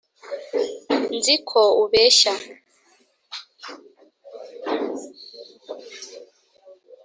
nzi 1.15 1.35
ko 1.49 1.61
ubeshya) 1.83 2.33